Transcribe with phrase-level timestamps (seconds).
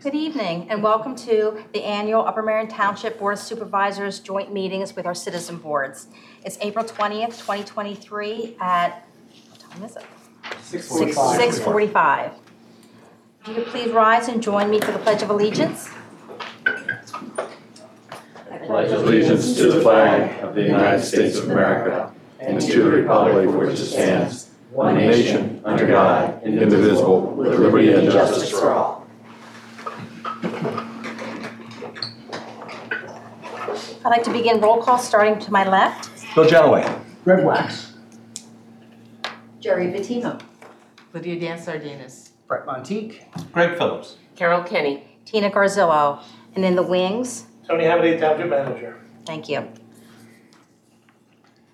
[0.00, 4.96] Good evening, and welcome to the annual Upper Merion Township Board of Supervisors joint meetings
[4.96, 6.06] with our citizen boards.
[6.42, 9.06] It's April 20th, 2023 at,
[9.50, 10.06] what time is it?
[10.62, 12.32] Six 6:45.
[13.42, 15.90] If you could please rise and join me for the Pledge of Allegiance.
[18.64, 23.50] pledge allegiance to the flag of the United States of America and to the republic
[23.50, 29.06] for which it stands, one nation, under God, indivisible, with liberty and justice for all.
[34.04, 36.10] I'd like to begin roll call, starting to my left.
[36.34, 36.86] Bill Galloway.
[37.24, 37.92] Greg Waks.
[39.60, 40.40] Jerry Vitino.
[41.12, 42.30] Lydia Dan Sardinas.
[42.46, 43.22] Brett Monteith.
[43.52, 44.16] Greg Phillips.
[44.36, 45.04] Carol Kenny.
[45.24, 46.22] Tina Garzillo.
[46.54, 48.96] And in the wings, Tony Hamady, Township Manager.
[49.26, 49.68] Thank you.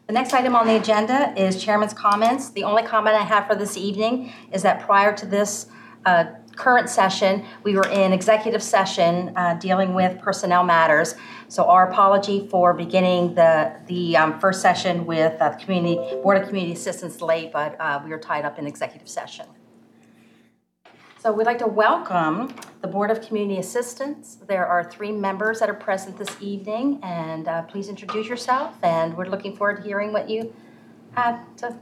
[0.06, 2.50] The next item on the agenda is chairman's comments.
[2.50, 5.66] The only comment I have for this evening is that prior to this
[6.04, 6.24] uh,
[6.56, 11.14] current session, we were in executive session uh, dealing with personnel matters.
[11.48, 16.48] So our apology for beginning the, the um, first session with uh, Community, Board of
[16.48, 19.46] Community Assistance late, but uh, we were tied up in executive session.
[21.20, 24.36] So we'd like to welcome the Board of Community Assistance.
[24.46, 29.16] There are three members that are present this evening, and uh, please introduce yourself, and
[29.16, 30.54] we're looking forward to hearing what you
[31.12, 31.78] have to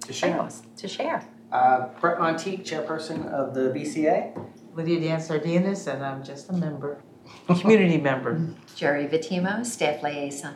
[0.00, 0.48] To share.
[0.76, 1.24] to share.
[1.52, 4.32] Uh, Brett Monteith, Chairperson of the BCA.
[4.74, 7.02] Lydia Dan Sardinas, and I'm just a member,
[7.60, 8.54] community member.
[8.74, 10.54] Jerry Vitimo, Staff Liaison.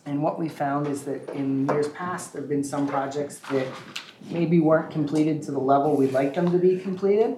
[0.06, 3.66] And what we found is that in years past, there have been some projects that
[4.30, 7.36] maybe weren't completed to the level we'd like them to be completed.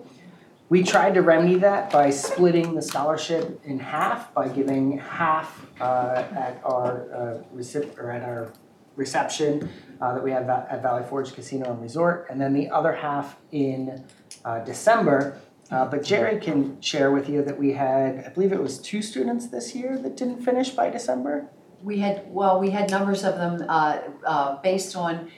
[0.68, 6.24] We tried to remedy that by splitting the scholarship in half, by giving half uh,
[6.34, 8.52] at our uh, recip, or at our
[8.96, 12.96] reception uh, that we have at Valley Forge Casino and Resort, and then the other
[12.96, 14.04] half in
[14.44, 15.38] uh, December.
[15.70, 19.02] Uh, But Jerry can share with you that we had, I believe it was two
[19.02, 21.46] students this year that didn't finish by December.
[21.80, 25.30] We had, well, we had numbers of them uh, based on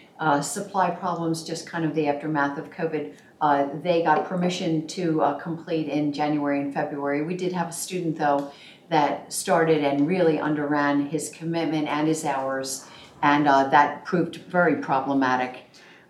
[0.43, 3.15] supply problems, just kind of the aftermath of COVID.
[3.41, 7.23] Uh, They got permission to uh, complete in January and February.
[7.23, 8.51] We did have a student, though,
[8.89, 12.87] that started and really underran his commitment and his hours,
[13.23, 15.65] and uh, that proved very problematic.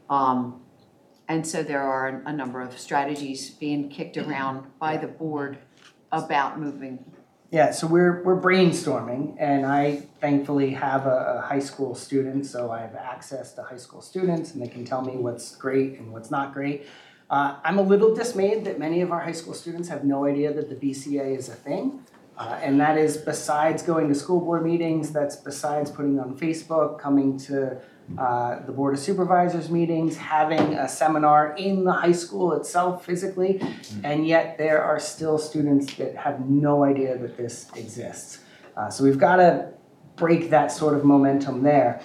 [0.09, 0.63] Um,
[1.31, 5.59] And so there are a number of strategies being kicked around by the board
[6.11, 7.05] about moving
[7.51, 9.85] Yeah, so we're we're brainstorming, and I
[10.21, 14.53] thankfully have a, a high school student, so I have access to high school students,
[14.53, 16.87] and they can tell me what's great and what's not great.
[17.31, 20.53] Uh, I'm a little dismayed that many of our high school students have no idea
[20.53, 22.03] that the BCA is a thing,
[22.39, 26.99] uh, and that is besides going to school board meetings, that's besides putting on Facebook,
[26.99, 27.79] coming to
[28.17, 33.61] uh, the Board of Supervisors meetings, having a seminar in the high school itself physically,
[34.03, 38.39] and yet there are still students that have no idea that this exists.
[38.75, 39.71] Uh, so we've got to
[40.17, 42.01] break that sort of momentum there.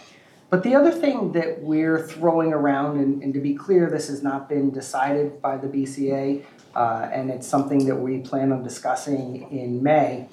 [0.53, 4.21] But the other thing that we're throwing around, and, and to be clear, this has
[4.21, 6.45] not been decided by the BCA,
[6.75, 10.29] uh, and it's something that we plan on discussing in May,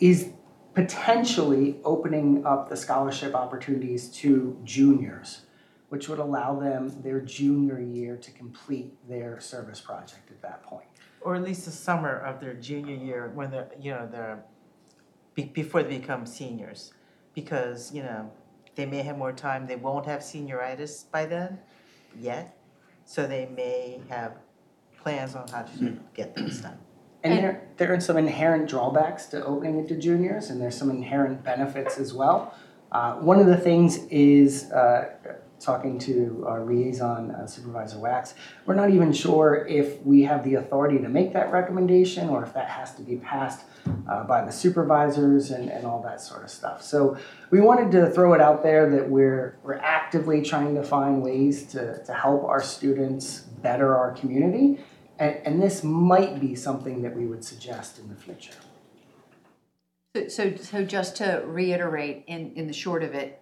[0.00, 0.30] is
[0.72, 5.42] potentially opening up the scholarship opportunities to juniors,
[5.90, 10.88] which would allow them their junior year to complete their service project at that point.
[11.20, 14.42] Or at least the summer of their junior year when they're, you know, they're,
[15.34, 16.94] be- before they become seniors.
[17.34, 18.30] Because, you know,
[18.74, 21.58] they may have more time, they won't have senioritis by then,
[22.18, 22.56] yet.
[23.04, 24.38] So they may have
[25.02, 26.78] plans on how to get things done.
[27.22, 30.90] And there, there are some inherent drawbacks to opening it to juniors, and there's some
[30.90, 32.54] inherent benefits as well.
[32.92, 35.14] Uh, one of the things is uh,
[35.64, 38.34] talking to our liaison uh, Supervisor Waks.
[38.66, 42.52] We're not even sure if we have the authority to make that recommendation or if
[42.54, 43.64] that has to be passed
[44.08, 46.82] uh, by the supervisors and, and all that sort of stuff.
[46.82, 47.16] So
[47.50, 51.64] we wanted to throw it out there that we're we're actively trying to find ways
[51.72, 54.80] to, to help our students better our community.
[55.18, 58.52] And, and this might be something that we would suggest in the future.
[60.28, 63.40] So- So, just to reiterate, in, in the short of it,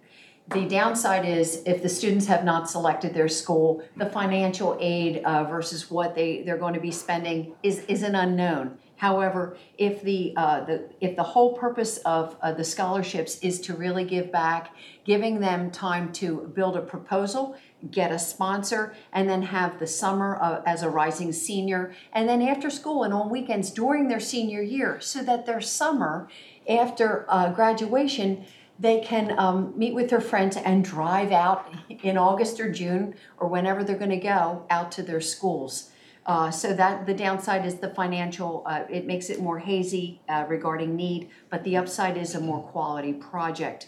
[0.49, 5.45] the downside is if the students have not selected their school, the financial aid uh,
[5.45, 8.77] versus what they, they're going to be spending is, is an unknown.
[8.97, 13.73] However, if the, uh, the, if the whole purpose of uh, the scholarships is to
[13.73, 14.73] really give back,
[15.03, 17.57] giving them time to build a proposal,
[17.91, 22.41] get a sponsor, and then have the summer uh, as a rising senior, and then
[22.41, 26.29] after school and on weekends during their senior year, so that their summer
[26.69, 28.45] after uh, graduation,
[28.79, 33.47] they can um, meet with their friends and drive out in August or June or
[33.47, 35.89] whenever they're going to go out to their schools.
[36.25, 38.63] Uh, so that the downside is the financial.
[38.65, 42.61] Uh, it makes it more hazy uh, regarding need, but the upside is a more
[42.61, 43.87] quality project.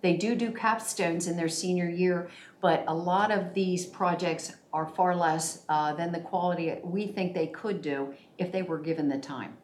[0.00, 2.28] They do do capstones in their senior year,
[2.60, 7.34] but a lot of these projects are far less uh, than the quality we think
[7.34, 9.56] they could do if they were given the time.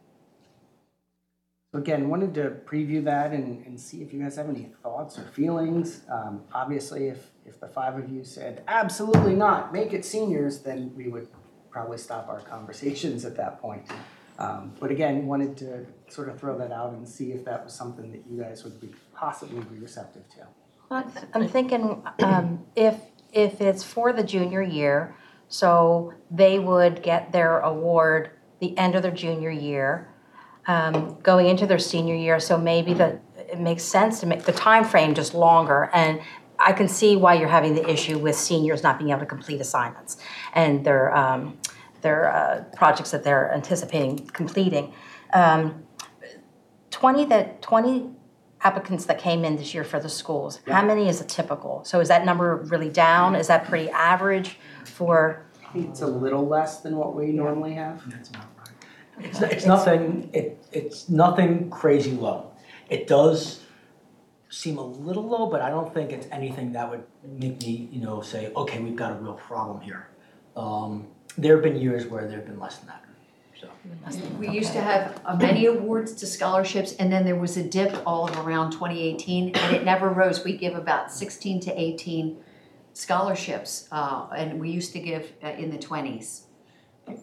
[1.73, 5.19] So again, wanted to preview that and, and see if you guys have any thoughts
[5.19, 6.01] or feelings.
[6.11, 10.93] Um, obviously, if, if the five of you said, absolutely not, make it seniors, then
[10.97, 11.29] we would
[11.71, 13.87] probably stop our conversations at that point.
[14.39, 17.75] Um, but again, wanted to sort of throw that out and see if that was
[17.75, 20.47] something that you guys would be possibly be receptive to.
[21.35, 22.97] I'm thinking um, if,
[23.31, 25.15] if it's for the junior year,
[25.49, 30.09] so they would get their award the end of their junior year,
[30.69, 34.53] um, going into their senior year, so maybe the, it makes sense to make the
[34.53, 35.91] time frame just longer.
[35.93, 36.21] And
[36.59, 39.61] I can see why you're having the issue with seniors not being able to complete
[39.61, 40.19] assignments
[40.53, 41.59] and their, um,
[42.03, 44.93] their uh, projects that they're anticipating completing.
[45.33, 45.85] Um,
[46.91, 48.11] 20 that, 20
[48.61, 51.85] applicants that came in this year for the schools, how many is a typical?
[51.85, 53.37] So is that number really down?
[53.37, 57.75] Is that pretty average for, I think it's a little less than what we normally
[57.75, 58.03] have.
[58.11, 58.58] That's not
[59.21, 62.51] It's, it's nothing, it, it's nothing crazy low.
[62.89, 63.61] It does
[64.51, 68.01] seem a little low, but I don't think it's anything that would make me, you
[68.01, 70.09] know, say, okay, we've got a real problem here.
[70.57, 71.07] Um,
[71.37, 73.05] there have been years where there have been less than that,
[73.61, 73.69] so.
[74.39, 78.03] We used to have uh, many awards to scholarships, and then there was a dip
[78.07, 80.45] all of around 2018, and it never rose.
[80.45, 82.37] We give about 16 to 18
[82.95, 86.43] scholarships, uh, and we used to give uh, in the 20s.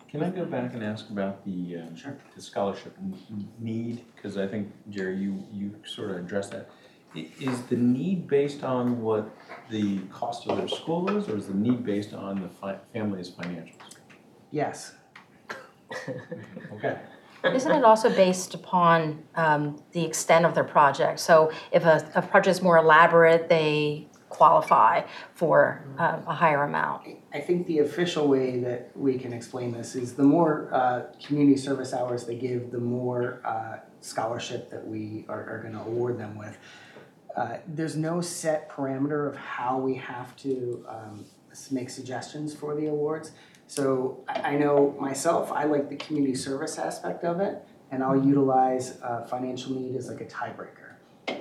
[0.10, 2.18] Can I go back and ask about the, um, Sure.
[2.36, 4.04] the scholarship n- need?
[4.16, 6.70] Because I think, Jerry, you, you sort of addressed that.
[7.16, 9.30] I- Is the need based on what
[9.70, 13.30] the cost of their school is, or is the need based on the fi- family's
[13.32, 13.96] financials?
[14.52, 14.96] Yes.
[16.74, 16.98] Okay.
[17.54, 21.20] isn't it also based upon um, the extent of their project?
[21.20, 25.02] So if a, a project is more elaborate, they qualify
[25.34, 27.08] for um, a higher amount.
[27.34, 31.58] I think the official way that we can explain this is the more uh, community
[31.58, 36.18] service hours they give, the more uh, scholarship that we are, are going to award
[36.20, 36.58] them with.
[37.36, 41.26] Uh, there's no set parameter of how we have to um,
[41.72, 43.32] make suggestions for the awards.
[43.68, 48.24] So I, I know myself, I like the community service aspect of it, and I'll
[48.24, 50.85] utilize uh, financial need as like a tiebreaker.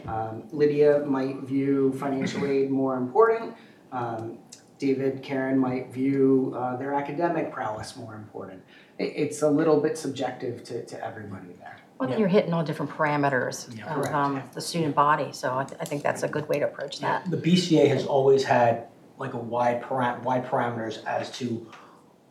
[0.06, 3.54] Um, Lydia might view financial aid more important.
[3.92, 4.38] Um,
[4.78, 8.62] David, Karen might view uh, their academic prowess more important.
[8.98, 11.78] It, it's a little bit subjective to, to everybody there.
[11.98, 15.64] Well, then you're hitting all different parameters Yeah, of um, the student body, so I,
[15.64, 17.30] th- I think that's a good way to approach that.
[17.30, 21.66] The BCA has always had like a wide param, wide parameters as to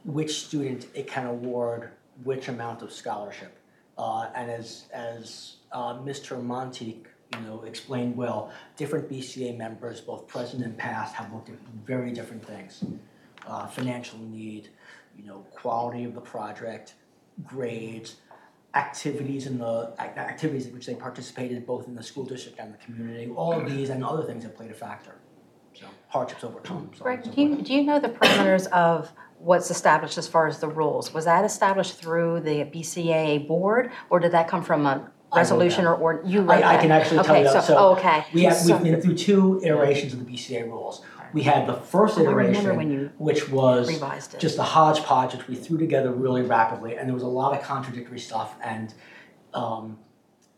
[0.04, 1.92] which student it can award
[2.24, 3.58] which amount of scholarship.
[3.98, 6.44] Uh, and as, as, uh, Mr.
[6.44, 7.08] Monteith,
[7.40, 12.12] you know, explained well, different BCA members, both present and past, have looked at very
[12.12, 12.84] different things.
[13.48, 14.70] Uh, financial need,
[15.18, 16.96] you know, quality of the project,
[17.44, 18.18] grades,
[18.76, 22.74] activities in the, ac- activities in which they participated both in the school district and
[22.74, 25.16] the community, all of these and other things have played a factor.
[25.74, 27.68] So hardships overcome, so on and Greg, so do you, forth.
[27.68, 31.14] do you know the parameters of what's established as far as the rules?
[31.14, 36.22] Was that established through the BCAA board, or did that come from a resolution or,
[36.26, 36.82] you wrote I, I that?
[36.82, 38.26] can actually tell you Okay, that, so, so okay.
[38.34, 41.02] we have, So- we've been through two iterations of the BCA rules.
[41.34, 44.40] We had the first I remember when iteration, you which was revised it.
[44.40, 47.64] just a hodgepodge, which we threw together really rapidly, and there was a lot of
[47.66, 48.94] contradictory stuff, and
[49.56, 49.98] um,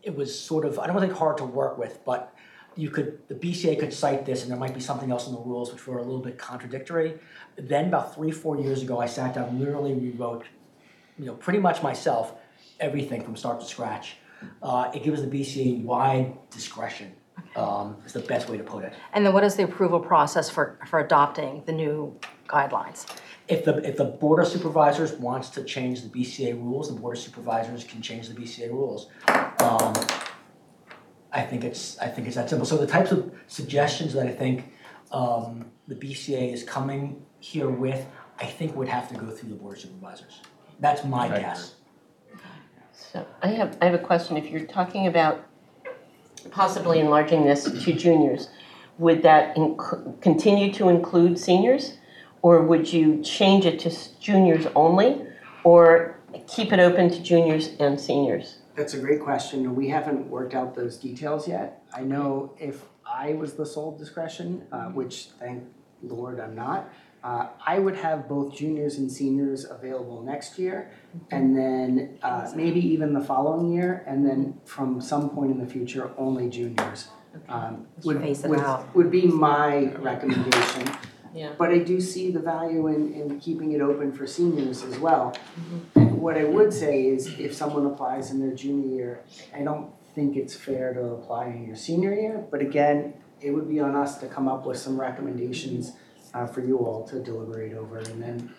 [0.03, 2.33] it was sort of, I don't think hard to work with, but
[2.75, 5.39] you could, the BCA could cite this, and there might be something else in the
[5.39, 7.19] rules which were a little bit contradictory.
[7.55, 10.43] Then about three, four years ago, I sat down, literally rewrote,
[11.17, 12.33] you know, pretty much myself,
[12.81, 14.17] everything from start to scratch.
[14.61, 17.13] Uh, it gives the BCA wide discretion,
[17.55, 18.93] um, is the best way to put it.
[19.13, 23.05] And then what is the approval process for, for adopting the new guidelines?
[23.47, 27.17] If the, if the Board of Supervisors wants to change the BCA rules, the Board
[27.17, 29.09] of Supervisors can change the BCA rules.
[29.27, 29.93] Um,
[31.31, 32.65] I think it's, I think it's that simple.
[32.65, 34.73] So the types of suggestions that I think,
[35.11, 38.05] um, the BCA is coming here with,
[38.39, 40.41] I think would have to go through the Board of Supervisors.
[40.79, 41.75] That's my guess.
[43.15, 44.35] So I have, I have a question.
[44.35, 45.45] If you're talking about
[46.51, 48.49] possibly enlarging this to juniors,
[48.97, 51.93] would that inc- continue to include seniors?
[52.41, 55.25] Or would you change it to juniors only?
[55.63, 58.57] Or keep it open to juniors and seniors?
[58.75, 59.75] That's a great question.
[59.75, 61.85] We haven't worked out those details yet.
[61.93, 65.63] I know if I was the sole discretion, uh, which thank
[66.03, 66.89] Lord I'm not,
[67.25, 70.91] uh, I would have both juniors and seniors available next year.
[71.31, 75.65] And then uh, maybe even the following year, and then from some point in the
[75.65, 77.07] future, only juniors.
[77.49, 78.95] um, Would, it would, out.
[78.95, 80.95] would be my recommendation.
[81.33, 81.53] Yeah.
[81.57, 85.35] But I do see the value in, in keeping it open for seniors as well.
[85.95, 89.89] And what I would say is if someone applies in their junior year, I don't
[90.13, 92.45] think it's fair to apply in your senior year.
[92.51, 95.93] But again, it would be on us to come up with some recommendations
[96.35, 98.53] uh, for you all to deliberate over and then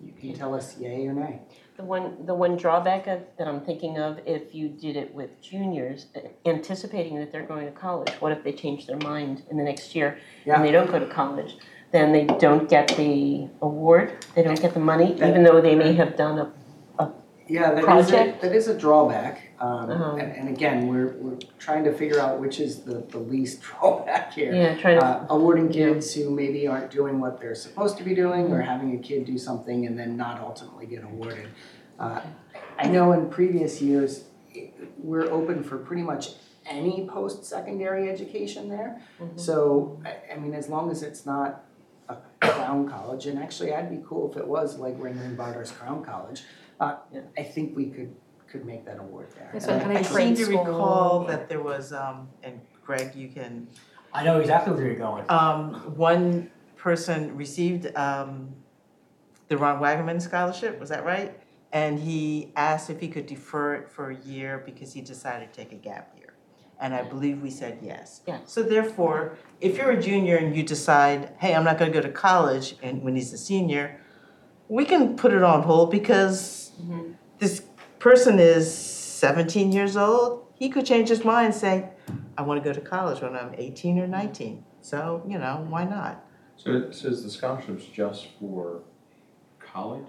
[0.00, 1.40] you can tell us yay or nay.
[1.76, 5.40] The one, the one drawback of, that I'm thinking of, if you did it with
[5.40, 9.56] juniors, uh, anticipating that they're going to college, what if they change their mind in
[9.56, 11.56] the next year and they don't go to college?
[11.90, 15.94] Then they don't get the award, they don't get the money, even though they may
[15.94, 16.52] have done a,
[17.48, 18.42] Yeah, that is a, Project?
[18.42, 19.40] that is a drawback.
[19.58, 20.16] Um, Uh-huh.
[20.16, 24.32] and, and again, we're, we're trying to figure out which is the, the least drawback
[24.34, 24.54] here.
[24.54, 28.14] yeah, trying to, uh, awarding kids who maybe aren't doing what they're supposed to be
[28.14, 31.48] doing or having a kid do something and then not ultimately get awarded.
[31.98, 32.20] Uh,
[32.78, 34.24] I know in previous years,
[34.98, 36.32] we're open for pretty much
[36.66, 39.00] any post-secondary education there.
[39.36, 41.64] So, I, I mean, as long as it's not
[42.08, 46.04] a Clown College, and actually I'd be cool if it was like Ringling Brothers Clown
[46.04, 46.42] College,
[46.80, 47.20] uh, Yeah.
[47.36, 48.14] I think we could,
[48.50, 49.50] could make that award there.
[49.52, 50.64] Yes, And so can I I seem trade to school?
[50.64, 53.68] recall that there was, um, and Greg, you can
[54.12, 55.24] I know exactly where you're going.
[55.28, 58.54] Um, one person received, um,
[59.48, 61.38] the Ron Wagaman scholarship, was that right?
[61.72, 65.56] And he asked if he could defer it for a year because he decided to
[65.60, 66.32] take a gap year.
[66.80, 68.22] And I believe we said yes.
[68.26, 68.38] Yeah.
[68.46, 72.08] So therefore, if you're a junior and you decide, hey, I'm not gonna go to
[72.10, 74.00] college, and when he's a senior,
[74.68, 77.12] we can put it on hold because mm-hmm.
[77.38, 77.62] this
[77.98, 80.46] person is seventeen years old.
[80.54, 81.88] He could change his mind and say,
[82.36, 84.64] I wanna go to college when I'm eighteen or nineteen.
[84.80, 86.24] So, you know, why not?
[86.56, 88.82] So it says the scholarship's just for
[89.60, 90.08] college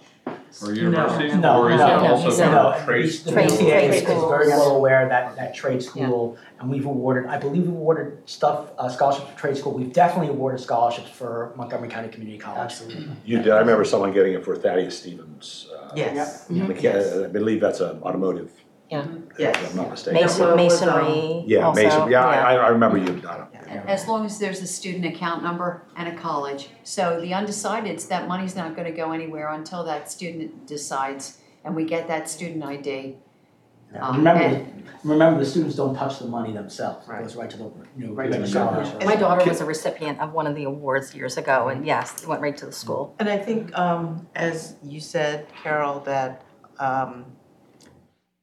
[0.63, 0.73] or No.
[0.73, 1.35] university?
[1.37, 3.33] No, Or is no, it no, also No, for trade the school?
[3.33, 4.29] Trade- BCA is is schools.
[4.29, 8.71] very well aware that, that trade school, and we've awarded, I believe we've awarded stuff,
[8.77, 9.73] uh, scholarships for trade school.
[9.73, 12.59] We've definitely awarded scholarships for Montgomery County Community College.
[12.59, 13.09] Absolutely.
[13.25, 15.67] You did, I remember someone getting it for Thaddeus Stevens.
[15.75, 16.45] uh, Yes.
[16.51, 18.51] mecha- I believe that's an automotive,
[18.89, 19.05] if
[19.39, 19.55] Yes.
[19.71, 20.21] I'm not mistaken.
[20.21, 23.41] Mason, Well, it was, um, masonry Yeah, also, Mason, yeah, I, I remember you've done
[23.53, 23.58] it.
[23.69, 26.69] As long as there's a student account number and a college.
[26.83, 31.85] So the undecideds, that money's not gonna go anywhere until that student decides and we
[31.85, 33.17] get that student ID.
[33.99, 37.07] Um, Remember, and- remember, the students don't touch the money themselves.
[37.09, 39.03] It goes right to the, you know, Right right to to the scholarship.
[39.03, 42.27] My daughter was a recipient of one of the awards years ago, and yes, it
[42.27, 43.15] went right to the school.
[43.19, 46.43] And I think, um, as you said, Carol, that,
[46.79, 47.25] um,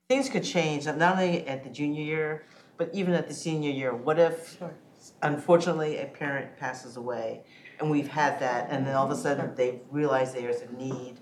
[0.08, 2.42] things could change, not only at the junior year,
[2.76, 3.94] but even at the senior year.
[3.94, 4.60] What if
[5.22, 7.42] unfortunately a parent passes away
[7.80, 11.18] and we've had that and then all of a sudden they realize there's a need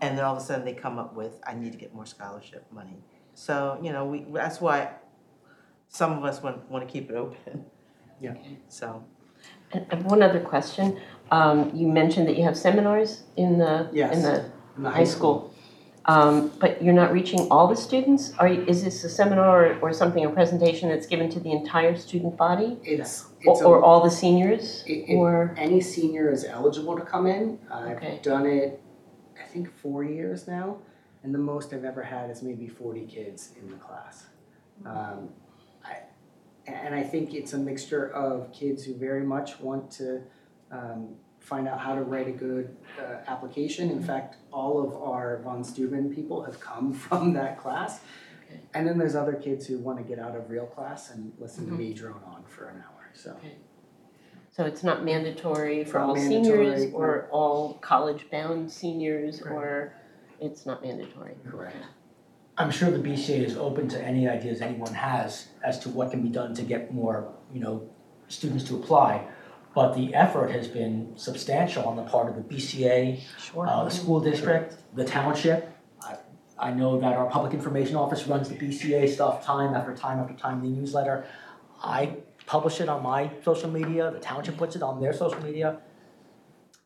[0.00, 2.04] and then all of a sudden they come up with, I need to get more
[2.06, 2.98] scholarship money.
[3.34, 4.90] So, you know, we, that's why
[5.88, 7.64] some of us want, want to keep it open.
[8.20, 8.34] Yeah.
[8.68, 9.04] So,
[9.72, 11.00] And and one other question,
[11.30, 14.16] um, you mentioned that you have seminars in the, Yes.
[14.16, 14.44] in the
[14.76, 15.54] In the high school.
[16.08, 18.32] Um, but you're not reaching all the students?
[18.38, 21.50] Are, you- is this a seminar or, or something, a presentation that's given to the
[21.50, 22.78] entire student body?
[22.84, 26.96] It's, Or, it's or a, all the seniors, it- it- or, any senior is eligible
[26.96, 27.58] to come in.
[27.72, 28.80] I've done it,
[29.42, 30.78] I think, four years now,
[31.24, 34.26] and the most I've ever had is maybe forty kids in the class.
[34.84, 35.30] Um,
[35.84, 35.96] I,
[36.70, 40.22] and I think it's a mixture of kids who very much want to
[40.70, 43.88] um, find out how to write a good uh, application.
[43.90, 48.00] In fact, all of our von Steuben people have come from that class.
[48.46, 48.60] Okay.
[48.74, 51.66] And then there's other kids who want to get out of real class and listen
[51.66, 51.78] to Mm-hmm.
[51.80, 53.36] me drone on for an hour, so.
[54.50, 59.52] so it's not mandatory for Not all seniors mandatory, or all college-bound seniors, Right.
[59.54, 59.92] or
[60.40, 61.34] it's not mandatory?
[61.48, 61.76] Correct.
[62.58, 66.22] I'm sure the BCA is open to any ideas anyone has as to what can
[66.22, 67.88] be done to get more, you know,
[68.28, 69.26] students to apply.
[69.76, 73.68] But the effort has been substantial on the part of the BCA, Sure.
[73.68, 75.70] uh, the school district, the township.
[76.00, 76.16] I,
[76.58, 80.32] I know that our public information office runs the BCA stuff time after time after
[80.32, 81.26] time, in the newsletter.
[81.84, 82.16] I
[82.46, 85.78] publish it on my social media, the township puts it on their social media.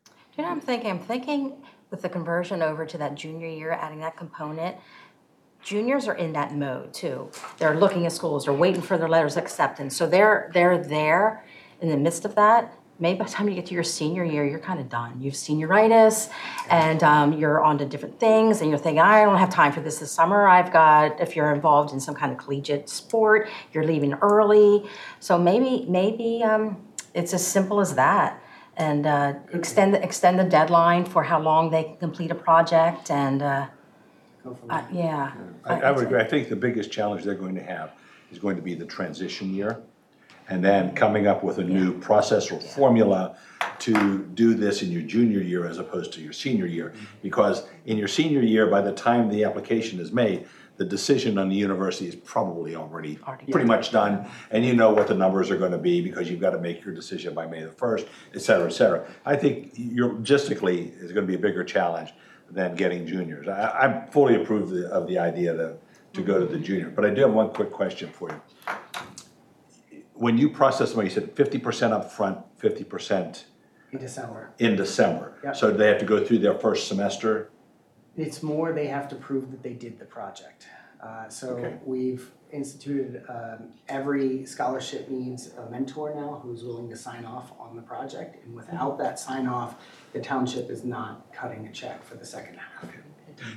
[0.05, 0.91] Do you know what I'm thinking?
[0.91, 4.75] I'm thinking with the conversion over to that junior year, adding that component,
[5.63, 7.31] juniors are in that mode too.
[7.59, 11.45] They're looking at schools, they're waiting for their letters of acceptance, so they're, they're there
[11.81, 12.75] in the midst of that.
[13.01, 15.21] Maybe by the time you get to your senior year, you're kind of done.
[15.21, 16.31] You've senioritis,
[16.69, 19.81] and um, you're on to different things, and you're thinking, I don't have time for
[19.81, 20.47] this this summer.
[20.47, 24.87] I've got, if you're involved in some kind of collegiate sport, you're leaving early.
[25.19, 26.77] So maybe, maybe um,
[27.15, 28.43] it's as simple as that
[28.77, 33.11] and uh, extend, the- extend the deadline for how long they can complete a project
[33.11, 33.67] and, uh,
[34.45, 34.89] uh, there.
[34.93, 35.33] yeah.
[35.65, 37.93] I, I would agree, I think the biggest challenge they're going to have
[38.31, 39.83] is going to be the transition year.
[40.51, 43.37] And then coming up with a new process or formula
[43.79, 46.91] to do this in your junior year as opposed to your senior year.
[46.91, 47.05] Mm-hmm.
[47.23, 50.47] Because in your senior year, by the time the application is made,
[50.77, 53.19] the decision on the university is probably already
[53.51, 54.27] pretty much done.
[54.51, 57.35] And you know what the numbers are gonna be because you've gotta make your decision
[57.35, 59.07] by May the first, et cetera, et cetera.
[59.27, 62.15] I think your, logistically is gonna be a bigger challenge
[62.51, 63.47] than getting juniors.
[63.47, 65.77] I, I fully approve the- of the idea to,
[66.15, 66.65] to go to the mm-hmm.
[66.65, 68.41] junior, but I do have one quick question for you.
[70.21, 73.47] When you process money, you said fifty percent upfront, fifty percent
[73.91, 74.51] In December.
[74.59, 75.33] in December.
[75.43, 75.53] Yeah.
[75.53, 77.49] So they have to go through their first semester?
[78.19, 80.67] It's more they have to prove that they did the project.
[81.03, 81.79] Uh, so Okay.
[81.87, 87.75] we've instituted, um, every scholarship needs a mentor now who's willing to sign off on
[87.75, 88.45] the project.
[88.45, 89.77] And without that sign off,
[90.13, 92.93] the township is not cutting a check for the second half.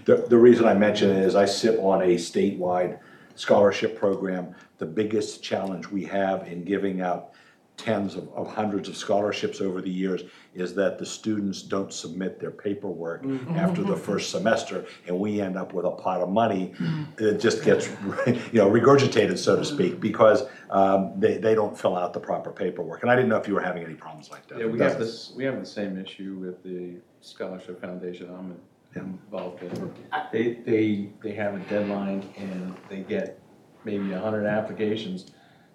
[0.06, 3.00] The, the reason I mention it is I sit on a statewide
[3.36, 4.56] scholarship program.
[4.84, 7.32] The biggest challenge we have in giving out
[7.78, 12.38] tens of, of hundreds of scholarships over the years is that the students don't submit
[12.38, 13.56] their paperwork mm-hmm.
[13.56, 14.04] after the mm-hmm.
[14.04, 17.04] first semester, and we end up with a pot of money mm-hmm.
[17.16, 17.88] that just gets,
[18.28, 22.52] you know, regurgitated, so to speak, because um, they, they don't fill out the proper
[22.52, 23.04] paperwork.
[23.04, 24.60] And I didn't know if you were having any problems like that.
[24.60, 28.60] Yeah, we have this, we have the same issue with the Scholarship Foundation I'm
[29.02, 29.94] involved in.
[30.34, 33.40] They, they, they have a deadline and they get
[33.86, 35.32] maybe a hundred applications,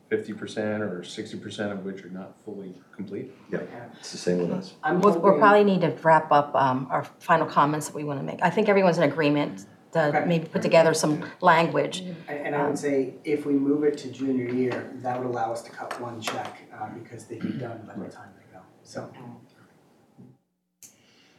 [0.08, 3.30] fifty percent or sixty percent of which are not fully complete.
[3.52, 3.60] Yeah,
[3.98, 4.74] it's the same with us.
[4.82, 8.04] I'm We'll, we'll hoping- probably need to wrap up um, our final comments that we
[8.04, 8.40] want to make.
[8.42, 10.24] I think everyone's in agreement to Okay.
[10.26, 12.00] maybe put together some language.
[12.00, 12.16] And,
[12.46, 15.62] and I would say if we move it to junior year, that would allow us
[15.62, 19.10] to cut one check, uh, because they'd be done by the time they go, so.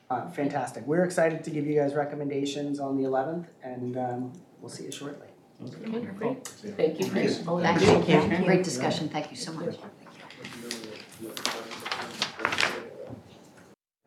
[0.09, 4.67] Uh, fantastic, we're excited to give you guys recommendations on the eleventh, and, um, we'll
[4.69, 5.27] see you shortly.
[5.61, 6.47] Okay, great.
[6.47, 7.39] Thank you, Chris.
[7.39, 8.45] Thank you.
[8.45, 9.75] Great discussion, thank you so much.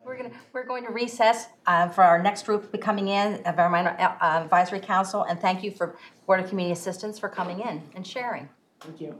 [0.03, 3.35] We're gonna, we're going to recess uh, for our next group to be coming in,
[3.45, 5.95] Environmental uh, Advisory Council, and thank you for
[6.27, 8.49] Board of Community Assistance for coming in and sharing.
[8.79, 9.15] Thank you.